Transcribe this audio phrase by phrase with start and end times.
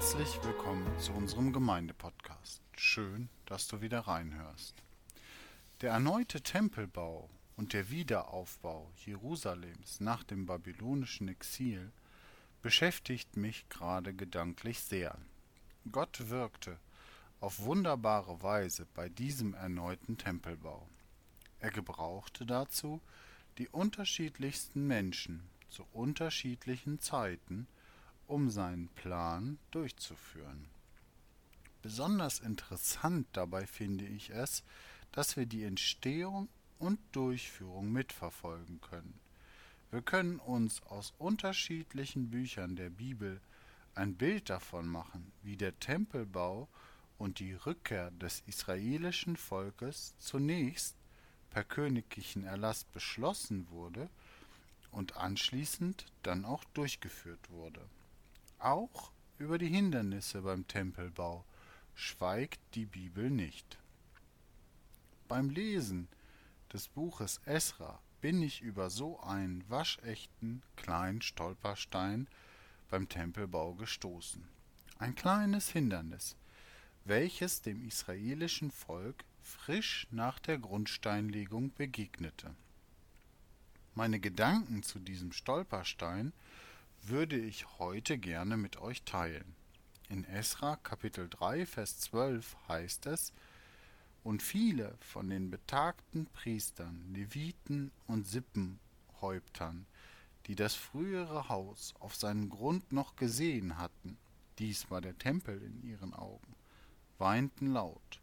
[0.00, 2.62] Herzlich willkommen zu unserem Gemeindepodcast.
[2.74, 4.74] Schön, dass du wieder reinhörst.
[5.82, 7.28] Der erneute Tempelbau
[7.58, 11.92] und der Wiederaufbau Jerusalems nach dem babylonischen Exil
[12.62, 15.18] beschäftigt mich gerade gedanklich sehr.
[15.92, 16.78] Gott wirkte
[17.40, 20.88] auf wunderbare Weise bei diesem erneuten Tempelbau.
[21.58, 23.02] Er gebrauchte dazu
[23.58, 27.66] die unterschiedlichsten Menschen zu unterschiedlichen Zeiten,
[28.30, 30.68] um seinen Plan durchzuführen.
[31.82, 34.62] Besonders interessant dabei finde ich es,
[35.10, 39.18] dass wir die Entstehung und Durchführung mitverfolgen können.
[39.90, 43.40] Wir können uns aus unterschiedlichen Büchern der Bibel
[43.96, 46.68] ein Bild davon machen, wie der Tempelbau
[47.18, 50.94] und die Rückkehr des israelischen Volkes zunächst
[51.50, 54.08] per königlichen Erlass beschlossen wurde
[54.92, 57.84] und anschließend dann auch durchgeführt wurde.
[58.60, 61.46] Auch über die Hindernisse beim Tempelbau
[61.94, 63.78] schweigt die Bibel nicht.
[65.28, 66.08] Beim Lesen
[66.70, 72.28] des Buches Esra bin ich über so einen waschechten kleinen Stolperstein
[72.90, 74.46] beim Tempelbau gestoßen.
[74.98, 76.36] Ein kleines Hindernis,
[77.06, 82.54] welches dem israelischen Volk frisch nach der Grundsteinlegung begegnete.
[83.94, 86.34] Meine Gedanken zu diesem Stolperstein
[87.02, 89.54] würde ich heute gerne mit euch teilen.
[90.08, 93.32] In Esra Kapitel 3 Vers 12 heißt es,
[94.22, 99.86] und viele von den betagten Priestern, Leviten und Sippenhäuptern,
[100.46, 104.18] die das frühere Haus auf seinen Grund noch gesehen hatten,
[104.58, 106.54] dies war der Tempel in ihren Augen,
[107.18, 108.20] weinten laut,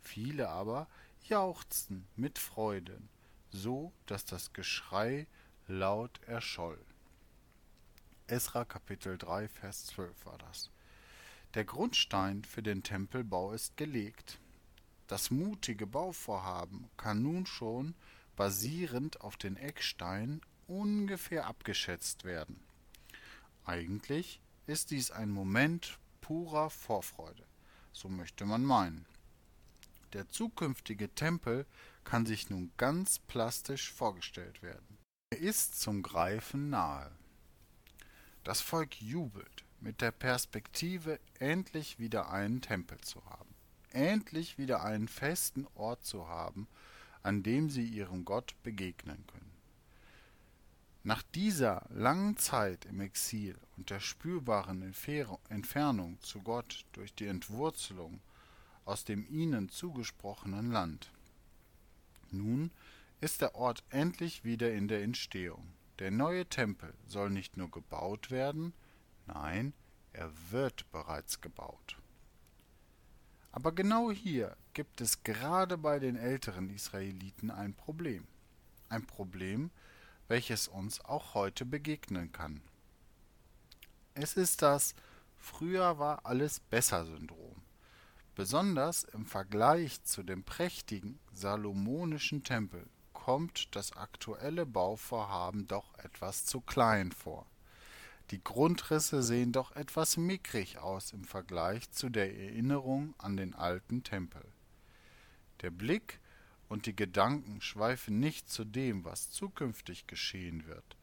[0.00, 0.88] viele aber
[1.28, 3.08] jauchzten mit Freuden,
[3.50, 5.26] so dass das Geschrei
[5.68, 6.78] laut erscholl.
[8.28, 10.70] Esra Kapitel 3 Vers 12 war das.
[11.54, 14.40] Der Grundstein für den Tempelbau ist gelegt.
[15.06, 17.94] Das mutige Bauvorhaben kann nun schon,
[18.34, 22.60] basierend auf den Ecksteinen, ungefähr abgeschätzt werden.
[23.64, 27.46] Eigentlich ist dies ein Moment purer Vorfreude,
[27.92, 29.06] so möchte man meinen.
[30.14, 31.64] Der zukünftige Tempel
[32.02, 34.98] kann sich nun ganz plastisch vorgestellt werden.
[35.30, 37.12] Er ist zum Greifen nahe.
[38.46, 43.56] Das Volk jubelt mit der Perspektive, endlich wieder einen Tempel zu haben
[43.96, 46.68] endlich wieder einen festen Ort zu haben,
[47.22, 49.52] an dem sie ihrem Gott begegnen können.
[51.02, 54.82] Nach dieser langen Zeit im Exil und der spürbaren
[55.48, 58.20] Entfernung zu Gott durch die Entwurzelung
[58.84, 61.10] aus dem ihnen zugesprochenen Land.
[62.30, 62.70] Nun
[63.20, 65.64] ist der Ort endlich wieder in der Entstehung.
[65.98, 68.74] Der neue Tempel soll nicht nur gebaut werden,
[69.26, 69.72] nein,
[70.12, 71.96] er wird bereits gebaut.
[73.50, 78.26] Aber genau hier gibt es gerade bei den älteren Israeliten ein Problem.
[78.90, 79.70] Ein Problem,
[80.28, 82.60] welches uns auch heute begegnen kann.
[84.12, 84.94] Es ist das
[85.36, 87.62] Früher war alles besser Syndrom.
[88.34, 92.86] Besonders im Vergleich zu dem prächtigen salomonischen Tempel
[93.26, 97.44] kommt das aktuelle Bauvorhaben doch etwas zu klein vor.
[98.30, 104.04] Die Grundrisse sehen doch etwas mickrig aus im Vergleich zu der Erinnerung an den alten
[104.04, 104.44] Tempel.
[105.62, 106.20] Der Blick
[106.68, 110.96] und die Gedanken schweifen nicht zu dem, was zukünftig geschehen wird,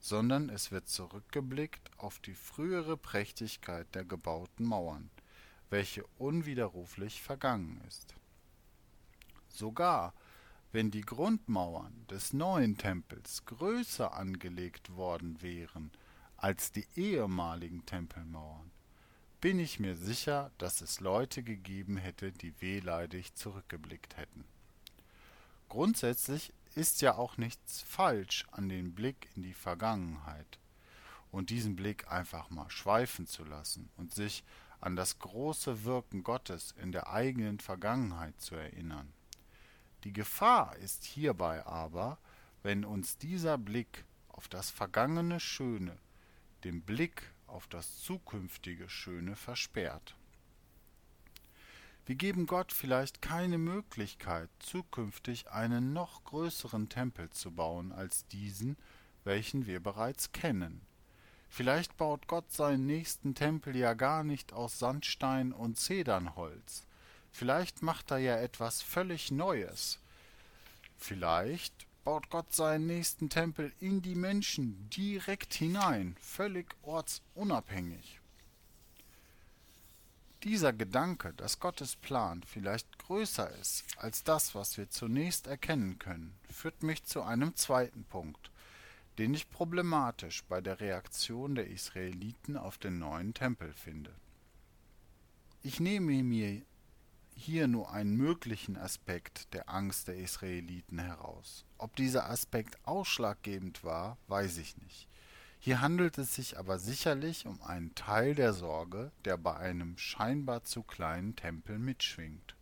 [0.00, 5.10] sondern es wird zurückgeblickt auf die frühere Prächtigkeit der gebauten Mauern,
[5.70, 8.16] welche unwiderruflich vergangen ist.
[9.48, 10.12] Sogar
[10.72, 15.90] wenn die Grundmauern des neuen Tempels größer angelegt worden wären
[16.36, 18.70] als die ehemaligen Tempelmauern,
[19.40, 24.44] bin ich mir sicher, dass es Leute gegeben hätte, die wehleidig zurückgeblickt hätten.
[25.68, 30.58] Grundsätzlich ist ja auch nichts falsch an dem Blick in die Vergangenheit
[31.30, 34.44] und diesen Blick einfach mal schweifen zu lassen und sich
[34.80, 39.12] an das große Wirken Gottes in der eigenen Vergangenheit zu erinnern.
[40.04, 42.18] Die Gefahr ist hierbei aber,
[42.62, 45.96] wenn uns dieser Blick auf das vergangene Schöne
[46.64, 50.16] den Blick auf das zukünftige Schöne versperrt.
[52.06, 58.76] Wir geben Gott vielleicht keine Möglichkeit, zukünftig einen noch größeren Tempel zu bauen als diesen,
[59.24, 60.80] welchen wir bereits kennen.
[61.50, 66.87] Vielleicht baut Gott seinen nächsten Tempel ja gar nicht aus Sandstein und Zedernholz.
[67.32, 69.98] Vielleicht macht er ja etwas völlig Neues.
[70.96, 78.18] Vielleicht baut Gott seinen nächsten Tempel in die Menschen direkt hinein, völlig ortsunabhängig.
[80.44, 86.32] Dieser Gedanke, dass Gottes Plan vielleicht größer ist als das, was wir zunächst erkennen können,
[86.50, 88.50] führt mich zu einem zweiten Punkt,
[89.18, 94.14] den ich problematisch bei der Reaktion der Israeliten auf den neuen Tempel finde.
[95.62, 96.62] Ich nehme mir
[97.38, 101.64] hier nur einen möglichen Aspekt der Angst der Israeliten heraus.
[101.78, 105.08] Ob dieser Aspekt ausschlaggebend war, weiß ich nicht.
[105.60, 110.64] Hier handelt es sich aber sicherlich um einen Teil der Sorge, der bei einem scheinbar
[110.64, 112.56] zu kleinen Tempel mitschwingt.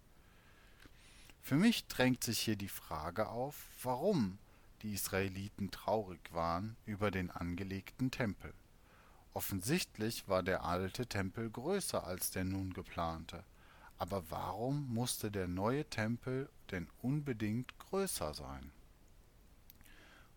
[1.42, 4.38] Für mich drängt sich hier die Frage auf, warum
[4.82, 8.52] die Israeliten traurig waren über den angelegten Tempel.
[9.32, 13.44] Offensichtlich war der alte Tempel größer als der nun geplante.
[13.98, 18.70] Aber warum musste der neue Tempel denn unbedingt größer sein?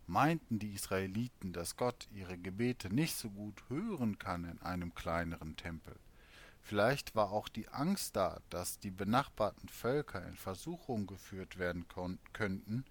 [0.08, 5.56] Meinten die Israeliten, dass Gott ihre Gebete nicht so gut hören kann in einem kleineren
[5.56, 5.96] Tempel?
[6.62, 11.86] Vielleicht war auch die Angst da, dass die benachbarten Völker in Versuchung geführt werden
[12.34, 12.86] könnten,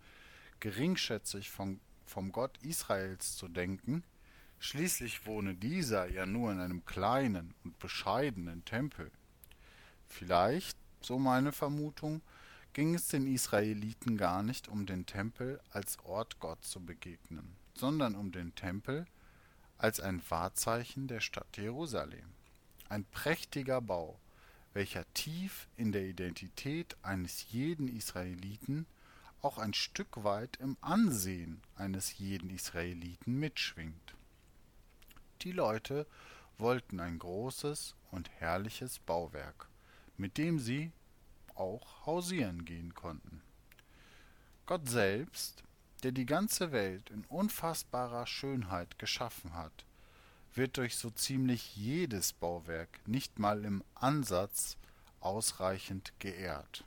[0.61, 4.05] geringschätzig vom, vom Gott Israels zu denken,
[4.59, 9.11] schließlich wohne dieser ja nur in einem kleinen und bescheidenen Tempel.
[10.09, 12.23] Vielleicht, so meine Vermutung,
[12.73, 18.15] ging es den Israeliten gar nicht um den Tempel als Ort Gott zu begegnen, sondern
[18.15, 19.07] um den Tempel
[19.79, 22.35] als ein Wahrzeichen der Stadt Jerusalem.
[22.89, 24.19] Ein prächtiger Bau,
[24.75, 28.87] welcher tief in der Identität eines jeden Israeliten
[29.41, 34.15] auch ein Stück weit im Ansehen eines jeden Israeliten mitschwingt.
[35.43, 36.07] Die Leute
[36.59, 39.69] wollten ein großes und herrliches Bauwerk,
[40.19, 40.93] mit dem sie
[41.55, 43.41] auch hausieren gehen konnten.
[44.67, 45.65] Gott selbst,
[46.03, 49.87] der die ganze Welt in unfassbarer Schönheit geschaffen hat,
[50.55, 54.77] wird durch so ziemlich jedes Bauwerk nicht mal im Ansatz
[55.21, 56.85] ausreichend geehrt.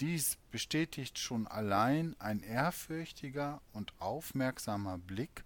[0.00, 5.44] Dies bestätigt schon allein ein ehrfürchtiger und aufmerksamer Blick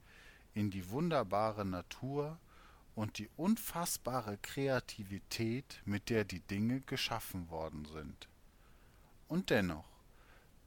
[0.54, 2.38] in die wunderbare Natur
[2.94, 8.28] und die unfassbare Kreativität, mit der die Dinge geschaffen worden sind.
[9.28, 9.88] Und dennoch,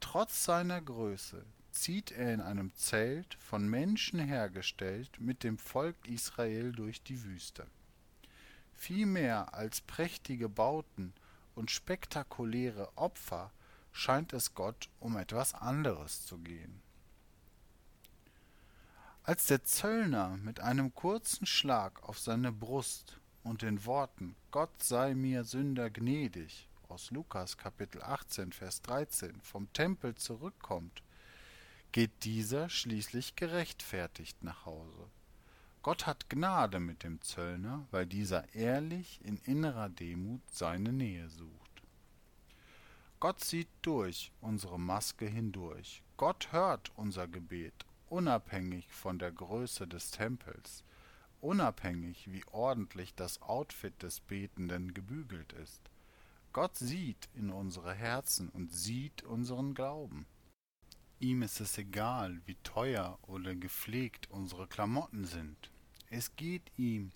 [0.00, 6.72] trotz seiner Größe, zieht er in einem Zelt von Menschen hergestellt mit dem Volk Israel
[6.72, 7.66] durch die Wüste.
[8.74, 11.12] Viel mehr als prächtige Bauten
[11.54, 13.52] und spektakuläre Opfer
[13.92, 16.80] scheint es Gott um etwas anderes zu gehen.
[19.28, 25.14] Als der Zöllner mit einem kurzen Schlag auf seine Brust und den Worten Gott sei
[25.14, 31.02] mir Sünder gnädig aus Lukas Kapitel 18 Vers 13 vom Tempel zurückkommt,
[31.92, 35.10] geht dieser schließlich gerechtfertigt nach Hause.
[35.82, 41.82] Gott hat Gnade mit dem Zöllner, weil dieser ehrlich in innerer Demut seine Nähe sucht.
[43.20, 46.02] Gott sieht durch unsere Maske hindurch.
[46.16, 50.84] Gott hört unser Gebet unabhängig von der Größe des Tempels,
[51.40, 55.80] unabhängig wie ordentlich das Outfit des Betenden gebügelt ist.
[56.52, 60.26] Gott sieht in unsere Herzen und sieht unseren Glauben.
[61.20, 65.70] Ihm ist es egal, wie teuer oder gepflegt unsere Klamotten sind.
[66.10, 67.12] Es geht ihm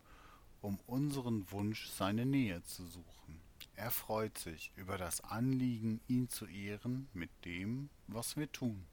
[0.60, 3.40] um unseren Wunsch, seine Nähe zu suchen.
[3.74, 8.84] Er freut sich über das Anliegen, ihn zu ehren mit dem, was wir tun.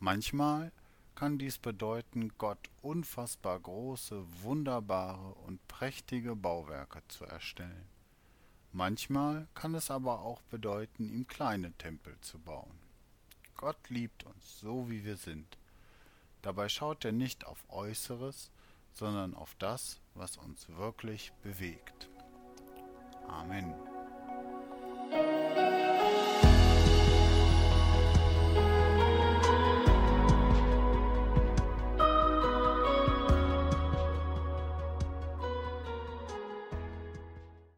[0.00, 0.72] Manchmal
[1.18, 7.88] kann dies bedeuten, Gott unfassbar große, wunderbare und prächtige Bauwerke zu erstellen.
[8.70, 12.78] Manchmal kann es aber auch bedeuten, ihm kleine Tempel zu bauen.
[13.56, 15.58] Gott liebt uns so, wie wir sind.
[16.42, 18.52] Dabei schaut er nicht auf Äußeres,
[18.92, 22.08] sondern auf das, was uns wirklich bewegt.
[23.26, 23.74] Amen.